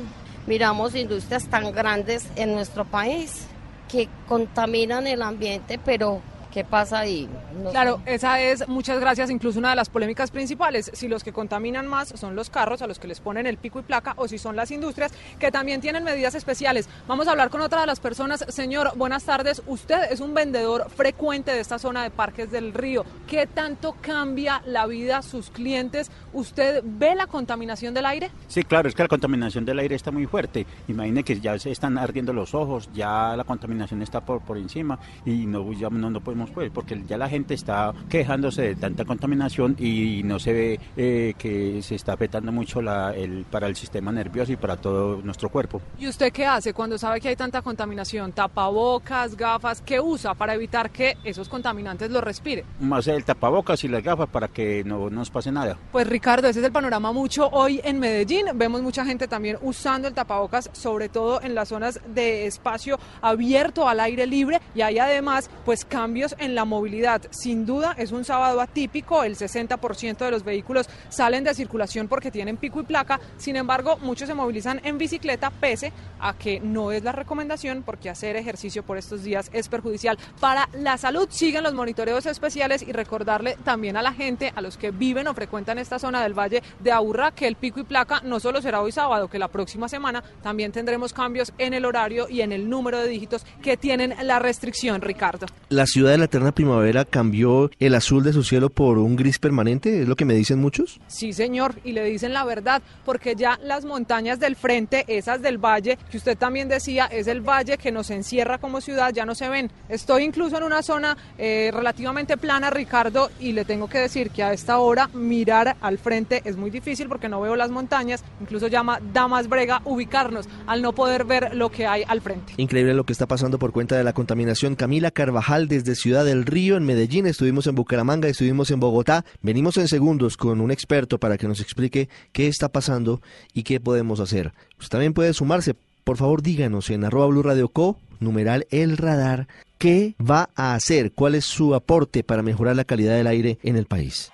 miramos 0.47 0.95
industrias 0.95 1.47
tan 1.47 1.71
grandes 1.71 2.27
en 2.35 2.53
nuestro 2.53 2.85
país 2.85 3.47
que 3.87 4.09
contaminan 4.27 5.05
el 5.05 5.21
ambiente, 5.21 5.79
pero 5.83 6.21
¿Qué 6.51 6.65
pasa 6.65 6.99
ahí? 6.99 7.29
claro, 7.71 8.01
esa 8.05 8.41
es, 8.41 8.67
muchas 8.67 8.99
gracias, 8.99 9.29
incluso 9.29 9.59
una 9.59 9.69
de 9.69 9.75
las 9.75 9.89
polémicas 9.89 10.31
principales, 10.31 10.91
si 10.93 11.07
los 11.07 11.23
que 11.23 11.31
contaminan 11.31 11.87
más 11.87 12.09
son 12.09 12.35
los 12.35 12.49
carros 12.49 12.81
a 12.81 12.87
los 12.87 12.99
que 12.99 13.07
les 13.07 13.19
ponen 13.19 13.47
el 13.47 13.57
pico 13.57 13.79
y 13.79 13.83
placa 13.83 14.13
o 14.17 14.27
si 14.27 14.37
son 14.37 14.55
las 14.55 14.71
industrias 14.71 15.13
que 15.39 15.51
también 15.51 15.79
tienen 15.79 16.03
medidas 16.03 16.35
especiales. 16.35 16.89
Vamos 17.07 17.27
a 17.27 17.31
hablar 17.31 17.49
con 17.49 17.61
otra 17.61 17.81
de 17.81 17.87
las 17.87 17.99
personas. 17.99 18.45
Señor, 18.49 18.91
buenas 18.97 19.23
tardes. 19.23 19.61
Usted 19.65 20.11
es 20.11 20.19
un 20.19 20.33
vendedor 20.33 20.89
frecuente 20.89 21.51
de 21.51 21.59
esta 21.59 21.79
zona 21.79 22.03
de 22.03 22.09
Parques 22.09 22.51
del 22.51 22.73
Río. 22.73 23.05
¿Qué 23.27 23.47
tanto 23.47 23.95
cambia 24.01 24.61
la 24.65 24.87
vida 24.87 25.21
sus 25.21 25.49
clientes? 25.49 26.11
¿Usted 26.33 26.83
ve 26.83 27.15
la 27.15 27.27
contaminación 27.27 27.93
del 27.93 28.05
aire? 28.05 28.31
Sí, 28.47 28.63
claro, 28.63 28.89
es 28.89 28.95
que 28.95 29.03
la 29.03 29.09
contaminación 29.09 29.63
del 29.63 29.79
aire 29.79 29.95
está 29.95 30.11
muy 30.11 30.25
fuerte. 30.25 30.65
Imagine 30.87 31.23
que 31.23 31.39
ya 31.39 31.57
se 31.59 31.71
están 31.71 31.97
ardiendo 31.97 32.33
los 32.33 32.53
ojos, 32.53 32.89
ya 32.93 33.35
la 33.37 33.43
contaminación 33.43 34.01
está 34.01 34.21
por, 34.21 34.41
por 34.41 34.57
encima 34.57 34.99
y 35.25 35.45
no, 35.45 35.71
ya 35.73 35.89
no, 35.89 36.09
no 36.09 36.21
podemos 36.21 36.40
pues, 36.49 36.71
porque 36.71 37.01
ya 37.07 37.17
la 37.17 37.29
gente 37.29 37.53
está 37.53 37.93
quejándose 38.09 38.61
de 38.61 38.75
tanta 38.75 39.05
contaminación 39.05 39.75
y 39.79 40.21
no 40.23 40.39
se 40.39 40.53
ve 40.53 40.79
eh, 40.97 41.33
que 41.37 41.81
se 41.81 41.95
está 41.95 42.13
afectando 42.13 42.51
mucho 42.51 42.81
la, 42.81 43.13
el, 43.13 43.45
para 43.49 43.67
el 43.67 43.75
sistema 43.75 44.11
nervioso 44.11 44.51
y 44.51 44.55
para 44.55 44.77
todo 44.77 45.21
nuestro 45.21 45.49
cuerpo. 45.49 45.81
¿Y 45.99 46.07
usted 46.07 46.31
qué 46.31 46.45
hace 46.45 46.73
cuando 46.73 46.97
sabe 46.97 47.21
que 47.21 47.29
hay 47.29 47.35
tanta 47.35 47.61
contaminación? 47.61 48.31
¿Tapabocas, 48.31 49.35
gafas? 49.35 49.81
¿Qué 49.81 49.99
usa 49.99 50.33
para 50.33 50.55
evitar 50.55 50.89
que 50.91 51.17
esos 51.23 51.47
contaminantes 51.47 52.09
los 52.09 52.23
respire? 52.23 52.65
Más 52.79 53.07
el 53.07 53.23
tapabocas 53.23 53.83
y 53.83 53.87
las 53.87 54.03
gafas 54.03 54.29
para 54.29 54.47
que 54.47 54.83
no 54.83 55.09
nos 55.09 55.29
pase 55.29 55.51
nada. 55.51 55.77
Pues 55.91 56.07
Ricardo, 56.07 56.47
ese 56.47 56.59
es 56.59 56.65
el 56.65 56.71
panorama 56.71 57.11
mucho 57.11 57.47
hoy 57.49 57.81
en 57.83 57.99
Medellín. 57.99 58.45
Vemos 58.55 58.81
mucha 58.81 59.05
gente 59.05 59.27
también 59.27 59.57
usando 59.61 60.07
el 60.07 60.13
tapabocas, 60.13 60.69
sobre 60.73 61.09
todo 61.09 61.41
en 61.41 61.55
las 61.55 61.69
zonas 61.69 61.99
de 62.07 62.45
espacio 62.45 62.99
abierto 63.21 63.87
al 63.87 63.99
aire 63.99 64.25
libre 64.27 64.61
y 64.75 64.81
hay 64.81 64.99
además 64.99 65.49
pues 65.65 65.85
cambios 65.85 66.30
en 66.39 66.55
la 66.55 66.65
movilidad. 66.65 67.21
Sin 67.31 67.65
duda 67.65 67.95
es 67.97 68.11
un 68.11 68.25
sábado 68.25 68.61
atípico, 68.61 69.23
el 69.23 69.35
60% 69.35 70.17
de 70.17 70.31
los 70.31 70.43
vehículos 70.43 70.89
salen 71.09 71.43
de 71.43 71.53
circulación 71.53 72.07
porque 72.07 72.31
tienen 72.31 72.57
pico 72.57 72.81
y 72.81 72.83
placa, 72.83 73.19
sin 73.37 73.55
embargo 73.55 73.97
muchos 73.97 74.27
se 74.27 74.33
movilizan 74.33 74.81
en 74.83 74.97
bicicleta 74.97 75.49
pese 75.49 75.91
a 76.19 76.33
que 76.33 76.59
no 76.59 76.91
es 76.91 77.03
la 77.03 77.11
recomendación 77.11 77.83
porque 77.83 78.09
hacer 78.09 78.35
ejercicio 78.35 78.83
por 78.83 78.97
estos 78.97 79.23
días 79.23 79.49
es 79.53 79.69
perjudicial 79.69 80.17
para 80.39 80.69
la 80.73 80.97
salud. 80.97 81.27
Siguen 81.29 81.63
los 81.63 81.73
monitoreos 81.73 82.25
especiales 82.25 82.81
y 82.81 82.91
recordarle 82.91 83.57
también 83.63 83.97
a 83.97 84.01
la 84.01 84.13
gente, 84.13 84.51
a 84.55 84.61
los 84.61 84.77
que 84.77 84.91
viven 84.91 85.27
o 85.27 85.33
frecuentan 85.33 85.77
esta 85.79 85.99
zona 85.99 86.23
del 86.23 86.37
Valle 86.37 86.61
de 86.79 86.91
Aburra, 86.91 87.31
que 87.31 87.47
el 87.47 87.55
pico 87.55 87.79
y 87.79 87.83
placa 87.83 88.21
no 88.23 88.39
solo 88.39 88.61
será 88.61 88.81
hoy 88.81 88.91
sábado, 88.91 89.27
que 89.27 89.39
la 89.39 89.47
próxima 89.47 89.87
semana 89.87 90.23
también 90.41 90.71
tendremos 90.71 91.13
cambios 91.13 91.53
en 91.57 91.73
el 91.73 91.85
horario 91.85 92.27
y 92.29 92.41
en 92.41 92.51
el 92.51 92.69
número 92.69 92.99
de 92.99 93.07
dígitos 93.07 93.45
que 93.61 93.77
tienen 93.77 94.15
la 94.23 94.39
restricción, 94.39 95.01
Ricardo. 95.01 95.45
La 95.69 95.85
ciudad 95.85 96.11
de 96.11 96.17
la 96.21 96.25
eterna 96.25 96.51
primavera 96.51 97.03
cambió 97.03 97.71
el 97.79 97.95
azul 97.95 98.23
de 98.23 98.31
su 98.31 98.43
cielo 98.43 98.69
por 98.69 98.99
un 98.99 99.15
gris 99.15 99.39
permanente? 99.39 100.03
¿Es 100.03 100.07
lo 100.07 100.15
que 100.15 100.23
me 100.23 100.35
dicen 100.35 100.59
muchos? 100.59 101.01
Sí, 101.07 101.33
señor, 101.33 101.75
y 101.83 101.93
le 101.93 102.03
dicen 102.05 102.31
la 102.31 102.45
verdad, 102.45 102.83
porque 103.05 103.35
ya 103.35 103.59
las 103.63 103.85
montañas 103.85 104.39
del 104.39 104.55
frente, 104.55 105.03
esas 105.07 105.41
del 105.41 105.57
valle, 105.57 105.97
que 106.11 106.17
usted 106.17 106.37
también 106.37 106.69
decía, 106.69 107.07
es 107.07 107.25
el 107.25 107.41
valle 107.41 107.79
que 107.79 107.91
nos 107.91 108.11
encierra 108.11 108.59
como 108.59 108.81
ciudad, 108.81 109.11
ya 109.11 109.25
no 109.25 109.33
se 109.33 109.49
ven. 109.49 109.71
Estoy 109.89 110.23
incluso 110.23 110.57
en 110.57 110.63
una 110.63 110.83
zona 110.83 111.17
eh, 111.39 111.71
relativamente 111.73 112.37
plana, 112.37 112.69
Ricardo, 112.69 113.31
y 113.39 113.53
le 113.53 113.65
tengo 113.65 113.89
que 113.89 113.97
decir 113.97 114.29
que 114.29 114.43
a 114.43 114.53
esta 114.53 114.77
hora 114.77 115.09
mirar 115.13 115.75
al 115.81 115.97
frente 115.97 116.43
es 116.45 116.55
muy 116.55 116.69
difícil 116.69 117.07
porque 117.07 117.29
no 117.29 117.41
veo 117.41 117.55
las 117.55 117.71
montañas, 117.71 118.23
incluso 118.39 118.67
llama 118.67 118.99
Damas 119.11 119.49
Brega 119.49 119.81
ubicarnos 119.85 120.47
al 120.67 120.83
no 120.83 120.93
poder 120.93 121.25
ver 121.25 121.55
lo 121.55 121.71
que 121.71 121.87
hay 121.87 122.03
al 122.07 122.21
frente. 122.21 122.53
Increíble 122.57 122.93
lo 122.93 123.05
que 123.05 123.13
está 123.13 123.25
pasando 123.25 123.57
por 123.57 123.71
cuenta 123.71 123.97
de 123.97 124.03
la 124.03 124.13
contaminación. 124.13 124.75
Camila 124.75 125.09
Carvajal 125.09 125.67
desde 125.67 125.95
Ciudad 125.95 126.10
Ciudad 126.11 126.25
del 126.25 126.45
Río, 126.45 126.75
en 126.75 126.83
Medellín, 126.83 127.25
estuvimos 127.25 127.67
en 127.67 127.75
Bucaramanga, 127.75 128.27
estuvimos 128.27 128.69
en 128.69 128.81
Bogotá. 128.81 129.23
Venimos 129.41 129.77
en 129.77 129.87
segundos 129.87 130.35
con 130.35 130.59
un 130.59 130.69
experto 130.69 131.21
para 131.21 131.37
que 131.37 131.47
nos 131.47 131.61
explique 131.61 132.09
qué 132.33 132.49
está 132.49 132.67
pasando 132.67 133.21
y 133.53 133.63
qué 133.63 133.79
podemos 133.79 134.19
hacer. 134.19 134.51
Usted 134.77 134.89
también 134.89 135.13
puede 135.13 135.33
sumarse. 135.33 135.73
Por 136.03 136.17
favor, 136.17 136.41
díganos 136.41 136.89
en 136.89 137.05
arroba 137.05 137.27
Blue 137.27 137.43
Radio 137.43 137.69
Co, 137.69 137.97
numeral 138.19 138.67
El 138.71 138.97
Radar, 138.97 139.47
qué 139.77 140.15
va 140.19 140.49
a 140.57 140.75
hacer, 140.75 141.13
cuál 141.13 141.35
es 141.35 141.45
su 141.45 141.75
aporte 141.75 142.25
para 142.25 142.43
mejorar 142.43 142.75
la 142.75 142.83
calidad 142.83 143.15
del 143.15 143.27
aire 143.27 143.57
en 143.63 143.77
el 143.77 143.85
país. 143.85 144.31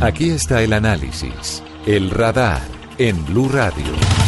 Aquí 0.00 0.30
está 0.30 0.62
el 0.62 0.74
análisis, 0.74 1.60
El 1.86 2.10
Radar, 2.10 2.62
en 2.98 3.26
Blue 3.26 3.48
Radio. 3.48 4.25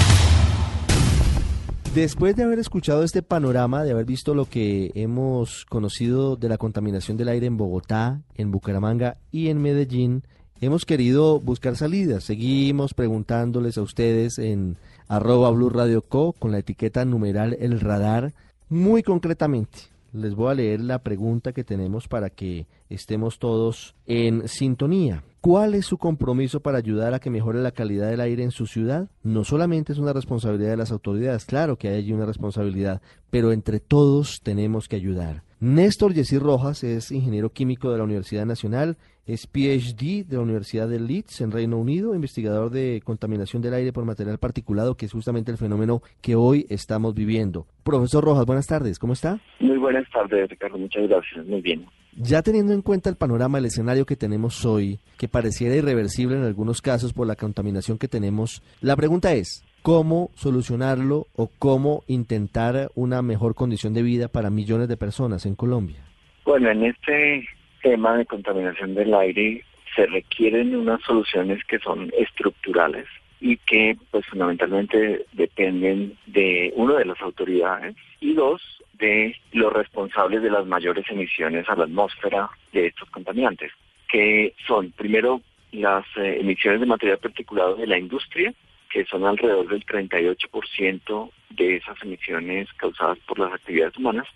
Después 1.95 2.37
de 2.37 2.45
haber 2.45 2.59
escuchado 2.59 3.02
este 3.02 3.23
panorama, 3.23 3.83
de 3.83 3.90
haber 3.90 4.04
visto 4.04 4.35
lo 4.35 4.45
que 4.45 4.92
hemos 4.95 5.64
conocido 5.64 6.37
de 6.37 6.49
la 6.49 6.59
contaminación 6.59 7.16
del 7.16 7.28
aire 7.28 7.47
en 7.47 7.57
Bogotá, 7.57 8.21
en 8.37 8.50
Bucaramanga 8.50 9.16
y 9.33 9.49
en 9.49 9.61
Medellín, 9.61 10.23
hemos 10.61 10.85
querido 10.85 11.40
buscar 11.40 11.76
salidas. 11.76 12.25
Seguimos 12.25 12.95
preguntándoles 12.95 13.78
a 13.78 13.83
ustedes 13.83 14.38
en 14.38 14.76
arroba 15.09 15.50
Blue 15.50 15.71
Radio 15.71 16.02
Co 16.02 16.35
con 16.38 16.52
la 16.52 16.59
etiqueta 16.59 17.04
numeral 17.04 17.57
El 17.59 17.80
Radar, 17.80 18.33
muy 18.68 19.02
concretamente. 19.02 19.78
Les 20.12 20.35
voy 20.35 20.50
a 20.50 20.55
leer 20.55 20.81
la 20.81 21.00
pregunta 21.00 21.53
que 21.53 21.65
tenemos 21.65 22.09
para 22.09 22.31
que 22.31 22.67
estemos 22.88 23.38
todos 23.38 23.95
en 24.07 24.49
sintonía. 24.49 25.23
¿Cuál 25.41 25.75
es 25.75 25.87
su 25.87 25.99
compromiso 25.99 26.61
para 26.61 26.79
ayudar 26.79 27.15
a 27.15 27.21
que 27.21 27.31
mejore 27.31 27.61
la 27.61 27.73
calidad 27.73 28.11
del 28.11 28.21
aire 28.21 28.43
en 28.43 28.50
su 28.50 28.67
ciudad? 28.67 29.11
No 29.23 29.45
solamente 29.45 29.93
es 29.93 29.99
una 29.99 30.12
responsabilidad 30.12 30.71
de 30.71 30.77
las 30.79 30.91
autoridades, 30.91 31.45
claro 31.45 31.77
que 31.77 31.88
hay 31.88 31.97
allí 31.97 32.12
una 32.12 32.27
responsabilidad, 32.27 33.03
pero 33.31 33.53
entre 33.53 33.81
todos 33.81 34.41
tenemos 34.43 34.88
que 34.88 34.97
ayudar. 34.97 35.45
Néstor 35.61 36.15
Yesir 36.15 36.41
Rojas 36.41 36.85
es 36.85 37.11
ingeniero 37.11 37.53
químico 37.53 37.91
de 37.91 37.99
la 37.99 38.05
Universidad 38.05 38.47
Nacional, 38.47 38.97
es 39.28 39.47
PhD 39.47 40.26
de 40.26 40.37
la 40.37 40.40
Universidad 40.40 40.88
de 40.88 40.99
Leeds 40.99 41.42
en 41.42 41.52
Reino 41.52 41.76
Unido, 41.76 42.14
investigador 42.14 42.70
de 42.70 43.02
contaminación 43.04 43.61
del 43.61 43.75
aire 43.75 43.92
por 43.92 44.06
material 44.06 44.38
particulado, 44.38 44.97
que 44.97 45.04
es 45.04 45.12
justamente 45.12 45.52
el 45.52 45.58
fenómeno 45.58 46.00
que 46.23 46.35
hoy 46.35 46.66
estamos 46.70 47.14
viviendo. 47.14 47.66
Profesor 47.85 48.25
Rojas, 48.25 48.47
buenas 48.47 48.66
tardes, 48.66 48.99
¿cómo 48.99 49.12
está? 49.12 49.38
Muy 49.61 49.76
buenas 49.76 50.08
tardes, 50.11 50.49
Ricardo, 50.49 50.78
muchas 50.78 51.06
gracias, 51.06 51.44
muy 51.47 51.61
bien. 51.61 51.85
Ya 52.16 52.40
teniendo 52.40 52.73
en 52.73 52.80
cuenta 52.80 53.11
el 53.11 53.16
panorama, 53.16 53.58
el 53.58 53.66
escenario 53.66 54.06
que 54.06 54.16
tenemos 54.16 54.64
hoy, 54.64 54.99
que 55.18 55.28
pareciera 55.28 55.76
irreversible 55.76 56.37
en 56.37 56.44
algunos 56.44 56.80
casos 56.80 57.12
por 57.12 57.26
la 57.26 57.37
contaminación 57.37 57.99
que 57.99 58.08
tenemos, 58.08 58.62
la 58.80 58.97
pregunta 58.97 59.35
es, 59.35 59.62
¿cómo 59.82 60.30
solucionarlo 60.37 61.26
o 61.37 61.50
cómo 61.58 62.02
intentar 62.06 62.90
una 62.94 63.20
mejor 63.20 63.54
condición 63.54 63.92
de 63.92 64.02
vida 64.02 64.28
para 64.28 64.49
millones 64.49 64.88
de 64.88 64.97
personas 64.97 65.44
en 65.44 65.54
Colombia? 65.54 66.02
Bueno, 66.47 66.70
en 66.70 66.85
este 66.85 67.47
tema 67.82 68.16
de 68.16 68.26
contaminación 68.26 68.94
del 68.94 69.14
aire 69.14 69.64
se 69.94 70.06
requieren 70.06 70.76
unas 70.76 71.02
soluciones 71.02 71.64
que 71.64 71.78
son 71.78 72.12
estructurales 72.16 73.06
y 73.40 73.56
que 73.56 73.97
pues 74.11 74.26
fundamentalmente 74.26 75.26
dependen 75.32 76.16
de 76.26 76.73
uno 76.76 76.94
de 76.94 77.04
las 77.04 77.20
autoridades 77.20 77.97
y 78.20 78.35
dos 78.35 78.61
de 78.94 79.37
los 79.52 79.73
responsables 79.73 80.42
de 80.42 80.50
las 80.50 80.66
mayores 80.66 81.04
emisiones 81.08 81.68
a 81.68 81.76
la 81.76 81.85
atmósfera 81.85 82.50
de 82.73 82.87
estos 82.87 83.08
contaminantes, 83.11 83.73
que 84.08 84.54
son 84.66 84.90
primero 84.90 85.40
las 85.73 86.04
eh, 86.16 86.38
emisiones 86.40 86.80
de 86.80 86.87
material 86.87 87.18
particulado 87.18 87.76
de 87.76 87.87
la 87.87 87.99
industria, 87.99 88.52
que 88.90 89.04
son 89.04 89.25
alrededor 89.25 89.68
del 89.68 89.85
38% 89.85 91.30
de 91.50 91.76
esas 91.76 92.02
emisiones 92.02 92.73
causadas 92.75 93.18
por 93.26 93.38
las 93.38 93.52
actividades 93.52 93.97
humanas. 93.97 94.26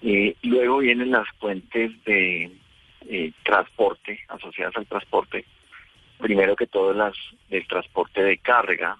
Y 0.00 0.34
luego 0.42 0.78
vienen 0.78 1.10
las 1.10 1.28
fuentes 1.38 1.92
de 2.04 2.50
eh, 3.08 3.32
transporte, 3.42 4.20
asociadas 4.28 4.76
al 4.76 4.86
transporte, 4.86 5.44
primero 6.18 6.54
que 6.56 6.66
todo 6.66 6.92
las 6.92 7.16
del 7.48 7.66
transporte 7.66 8.22
de 8.22 8.38
carga, 8.38 8.98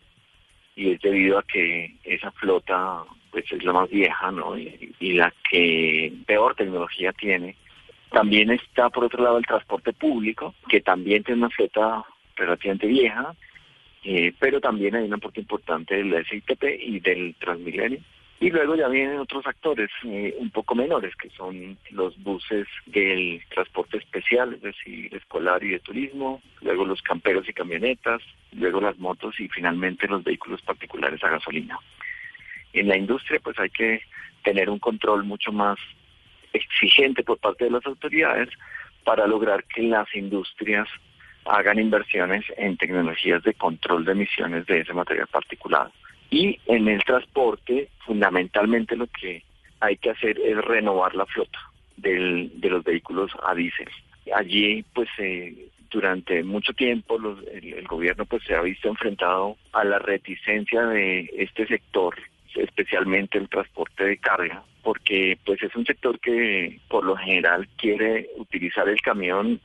y 0.74 0.92
es 0.92 1.00
debido 1.00 1.38
a 1.38 1.42
que 1.42 1.94
esa 2.04 2.30
flota 2.30 3.02
pues 3.30 3.44
es 3.52 3.62
la 3.64 3.72
más 3.72 3.90
vieja, 3.90 4.30
¿no? 4.30 4.56
Y, 4.56 4.94
la 5.12 5.32
que 5.50 6.12
peor 6.26 6.54
tecnología 6.54 7.12
tiene. 7.12 7.56
También 8.10 8.50
está 8.50 8.88
por 8.88 9.04
otro 9.04 9.22
lado 9.22 9.38
el 9.38 9.44
transporte 9.44 9.92
público, 9.92 10.54
que 10.68 10.80
también 10.80 11.22
tiene 11.24 11.40
una 11.40 11.50
flota 11.50 12.04
relativamente 12.36 12.86
vieja, 12.86 13.34
eh, 14.04 14.32
pero 14.38 14.60
también 14.60 14.94
hay 14.94 15.04
un 15.04 15.14
aporte 15.14 15.40
importante 15.40 15.96
del 15.96 16.24
SITP 16.24 16.62
y 16.80 17.00
del 17.00 17.34
Transmilenio. 17.38 17.98
Y 18.40 18.50
luego 18.50 18.76
ya 18.76 18.86
vienen 18.86 19.18
otros 19.18 19.44
actores 19.46 19.90
eh, 20.04 20.36
un 20.38 20.50
poco 20.50 20.76
menores, 20.76 21.14
que 21.16 21.28
son 21.30 21.76
los 21.90 22.16
buses 22.22 22.68
del 22.86 23.42
transporte 23.48 23.98
especial, 23.98 24.54
es 24.54 24.62
decir, 24.62 25.12
escolar 25.12 25.62
y 25.64 25.70
de 25.70 25.80
turismo, 25.80 26.40
luego 26.60 26.84
los 26.84 27.02
camperos 27.02 27.48
y 27.48 27.52
camionetas, 27.52 28.22
luego 28.52 28.80
las 28.80 28.96
motos 28.98 29.40
y 29.40 29.48
finalmente 29.48 30.06
los 30.06 30.22
vehículos 30.22 30.62
particulares 30.62 31.22
a 31.24 31.30
gasolina. 31.30 31.78
En 32.72 32.86
la 32.86 32.96
industria 32.96 33.40
pues 33.42 33.58
hay 33.58 33.70
que 33.70 34.02
tener 34.44 34.70
un 34.70 34.78
control 34.78 35.24
mucho 35.24 35.50
más 35.50 35.78
exigente 36.52 37.24
por 37.24 37.38
parte 37.38 37.64
de 37.64 37.70
las 37.72 37.86
autoridades 37.86 38.50
para 39.04 39.26
lograr 39.26 39.64
que 39.64 39.82
las 39.82 40.14
industrias 40.14 40.88
hagan 41.44 41.78
inversiones 41.78 42.44
en 42.56 42.76
tecnologías 42.76 43.42
de 43.42 43.54
control 43.54 44.04
de 44.04 44.12
emisiones 44.12 44.66
de 44.66 44.80
ese 44.80 44.92
material 44.92 45.26
particulado. 45.26 45.90
Y 46.30 46.58
en 46.66 46.88
el 46.88 47.02
transporte, 47.04 47.88
fundamentalmente 48.04 48.96
lo 48.96 49.06
que 49.06 49.42
hay 49.80 49.96
que 49.96 50.10
hacer 50.10 50.38
es 50.38 50.56
renovar 50.56 51.14
la 51.14 51.26
flota 51.26 51.58
del, 51.96 52.50
de 52.60 52.70
los 52.70 52.84
vehículos 52.84 53.30
a 53.46 53.54
diésel. 53.54 53.88
Allí, 54.34 54.84
pues, 54.94 55.08
eh, 55.18 55.68
durante 55.90 56.42
mucho 56.44 56.72
tiempo 56.74 57.18
los, 57.18 57.38
el, 57.48 57.72
el, 57.72 57.86
gobierno 57.86 58.26
pues 58.26 58.42
se 58.44 58.54
ha 58.54 58.60
visto 58.60 58.88
enfrentado 58.88 59.56
a 59.72 59.84
la 59.84 59.98
reticencia 59.98 60.84
de 60.84 61.30
este 61.36 61.66
sector, 61.66 62.14
especialmente 62.54 63.38
el 63.38 63.48
transporte 63.48 64.04
de 64.04 64.18
carga, 64.18 64.62
porque 64.82 65.38
pues 65.44 65.62
es 65.62 65.74
un 65.74 65.86
sector 65.86 66.20
que 66.20 66.80
por 66.88 67.04
lo 67.04 67.16
general 67.16 67.66
quiere 67.76 68.28
utilizar 68.36 68.88
el 68.88 69.00
camión 69.00 69.60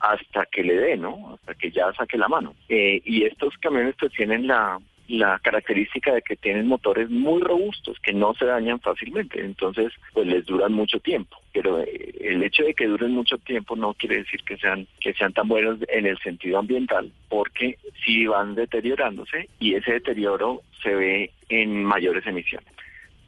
hasta 0.00 0.46
que 0.46 0.62
le 0.62 0.76
dé, 0.76 0.96
¿no? 0.96 1.34
Hasta 1.34 1.54
que 1.54 1.70
ya 1.70 1.92
saque 1.92 2.18
la 2.18 2.28
mano. 2.28 2.54
Eh, 2.68 3.00
y 3.04 3.24
estos 3.24 3.56
camiones 3.58 3.96
pues 3.98 4.12
tienen 4.12 4.46
la 4.46 4.78
la 5.08 5.38
característica 5.38 6.12
de 6.12 6.22
que 6.22 6.36
tienen 6.36 6.68
motores 6.68 7.08
muy 7.08 7.40
robustos 7.40 7.98
que 8.00 8.12
no 8.12 8.34
se 8.34 8.44
dañan 8.44 8.78
fácilmente, 8.78 9.40
entonces 9.40 9.92
pues 10.12 10.26
les 10.26 10.44
duran 10.44 10.72
mucho 10.74 11.00
tiempo, 11.00 11.36
pero 11.52 11.80
eh, 11.80 12.14
el 12.20 12.42
hecho 12.42 12.62
de 12.62 12.74
que 12.74 12.86
duren 12.86 13.12
mucho 13.12 13.38
tiempo 13.38 13.74
no 13.74 13.94
quiere 13.94 14.18
decir 14.18 14.42
que 14.44 14.58
sean 14.58 14.86
que 15.00 15.14
sean 15.14 15.32
tan 15.32 15.48
buenos 15.48 15.78
en 15.88 16.06
el 16.06 16.18
sentido 16.18 16.58
ambiental, 16.58 17.10
porque 17.30 17.78
sí 18.04 18.26
van 18.26 18.54
deteriorándose 18.54 19.48
y 19.58 19.74
ese 19.74 19.92
deterioro 19.92 20.60
se 20.82 20.94
ve 20.94 21.30
en 21.48 21.82
mayores 21.84 22.26
emisiones. 22.26 22.68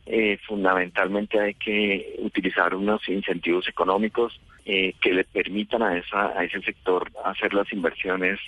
Eh, 0.05 0.39
fundamentalmente 0.47 1.41
hay 1.41 1.55
que 1.55 2.17
utilizar 2.19 2.75
unos 2.75 3.09
incentivos 3.09 3.67
económicos 3.69 4.39
eh, 4.67 4.95
que 5.01 5.15
le 5.15 5.25
permitan 5.25 5.83
a 5.83 5.97
esa 5.97 6.39
a 6.39 6.45
ese 6.45 6.61
sector 6.61 7.11
hacer 7.25 7.55
las 7.55 7.73
inversiones 7.73 8.39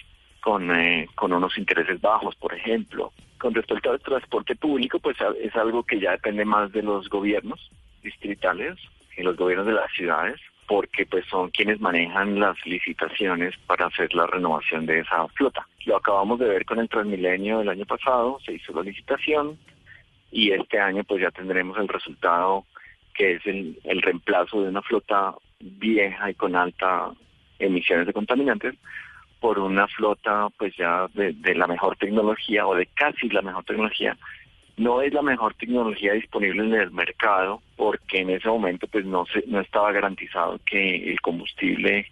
con, 0.42 0.74
eh, 0.74 1.08
con 1.14 1.32
unos 1.32 1.56
intereses 1.56 2.00
bajos, 2.00 2.34
por 2.34 2.52
ejemplo. 2.52 3.12
Con 3.38 3.54
respecto 3.54 3.90
al 3.90 4.00
transporte 4.00 4.56
público, 4.56 4.98
pues 4.98 5.16
es 5.40 5.54
algo 5.56 5.84
que 5.84 6.00
ya 6.00 6.10
depende 6.10 6.44
más 6.44 6.70
de 6.72 6.82
los 6.82 7.08
gobiernos 7.08 7.70
distritales 8.02 8.76
y 9.16 9.22
los 9.22 9.36
gobiernos 9.36 9.68
de 9.68 9.74
las 9.74 9.90
ciudades, 9.92 10.40
porque 10.66 11.06
pues 11.06 11.24
son 11.26 11.50
quienes 11.50 11.80
manejan 11.80 12.40
las 12.40 12.56
licitaciones 12.66 13.54
para 13.66 13.86
hacer 13.86 14.12
la 14.14 14.26
renovación 14.26 14.84
de 14.84 15.00
esa 15.00 15.28
flota. 15.28 15.66
Lo 15.86 15.96
acabamos 15.96 16.40
de 16.40 16.48
ver 16.48 16.64
con 16.64 16.80
el 16.80 16.88
Transmilenio 16.88 17.58
del 17.58 17.68
año 17.68 17.86
pasado, 17.86 18.38
se 18.44 18.54
hizo 18.54 18.72
la 18.72 18.82
licitación 18.82 19.58
y 20.32 20.50
este 20.50 20.80
año 20.80 21.04
pues 21.04 21.22
ya 21.22 21.30
tendremos 21.30 21.78
el 21.78 21.88
resultado 21.88 22.64
que 23.14 23.34
es 23.34 23.46
el, 23.46 23.78
el 23.84 24.02
reemplazo 24.02 24.62
de 24.62 24.70
una 24.70 24.82
flota 24.82 25.34
vieja 25.60 26.30
y 26.30 26.34
con 26.34 26.56
alta 26.56 27.12
emisiones 27.60 28.06
de 28.06 28.12
contaminantes 28.12 28.74
por 29.42 29.58
una 29.58 29.88
flota 29.88 30.48
pues 30.56 30.72
ya 30.78 31.08
de, 31.14 31.54
la 31.56 31.66
mejor 31.66 31.96
tecnología 31.96 32.64
o 32.64 32.76
de 32.76 32.86
casi 32.86 33.28
la 33.28 33.42
mejor 33.42 33.64
tecnología. 33.64 34.16
No 34.76 35.02
es 35.02 35.12
la 35.12 35.20
mejor 35.20 35.54
tecnología 35.54 36.12
disponible 36.12 36.62
en 36.62 36.74
el 36.74 36.92
mercado 36.92 37.60
porque 37.76 38.20
en 38.20 38.30
ese 38.30 38.48
momento 38.48 38.86
pues 38.86 39.04
no 39.04 39.26
se, 39.26 39.42
no 39.48 39.60
estaba 39.60 39.90
garantizado 39.90 40.60
que 40.64 41.10
el 41.10 41.20
combustible 41.20 42.06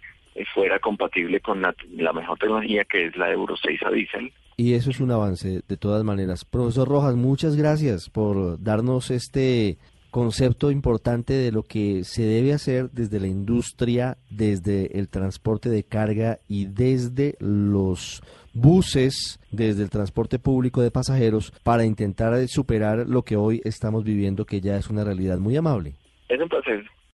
fuera 0.53 0.77
compatible 0.79 1.39
con 1.39 1.61
la, 1.61 1.73
la 1.95 2.11
mejor 2.11 2.37
tecnología 2.37 2.83
que 2.83 3.05
es 3.05 3.15
la 3.15 3.31
Euro 3.31 3.55
6 3.55 3.81
a 3.83 3.91
diésel. 3.91 4.33
Y 4.57 4.73
eso 4.73 4.89
es 4.89 4.99
un 4.99 5.11
avance 5.11 5.61
de 5.65 5.77
todas 5.77 6.03
maneras. 6.03 6.43
Profesor 6.43 6.87
Rojas, 6.87 7.15
muchas 7.15 7.55
gracias 7.55 8.09
por 8.09 8.61
darnos 8.61 9.09
este 9.09 9.77
concepto 10.11 10.69
importante 10.69 11.33
de 11.33 11.51
lo 11.51 11.63
que 11.63 12.03
se 12.03 12.23
debe 12.23 12.53
hacer 12.53 12.91
desde 12.91 13.19
la 13.19 13.27
industria, 13.27 14.17
desde 14.29 14.99
el 14.99 15.09
transporte 15.09 15.69
de 15.69 15.83
carga 15.83 16.39
y 16.47 16.65
desde 16.65 17.35
los 17.39 18.21
buses, 18.53 19.39
desde 19.51 19.83
el 19.83 19.89
transporte 19.89 20.37
público 20.37 20.81
de 20.81 20.91
pasajeros, 20.91 21.51
para 21.63 21.85
intentar 21.85 22.35
superar 22.47 23.07
lo 23.07 23.23
que 23.23 23.37
hoy 23.37 23.61
estamos 23.63 24.03
viviendo, 24.03 24.45
que 24.45 24.61
ya 24.61 24.75
es 24.75 24.89
una 24.89 25.03
realidad 25.03 25.39
muy 25.39 25.55
amable. 25.55 25.95
Es 26.29 26.39
un 26.39 26.49
placer. 26.49 26.85